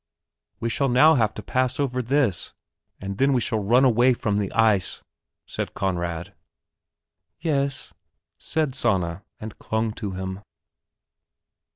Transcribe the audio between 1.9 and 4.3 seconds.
this, and then we shall run down away